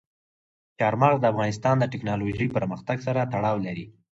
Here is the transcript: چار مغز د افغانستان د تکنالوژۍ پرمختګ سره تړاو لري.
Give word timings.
چار 0.79 0.93
مغز 1.01 1.17
د 1.21 1.25
افغانستان 1.33 1.75
د 1.79 1.85
تکنالوژۍ 1.93 2.47
پرمختګ 2.57 2.97
سره 3.07 3.27
تړاو 3.33 3.57
لري. 3.65 3.85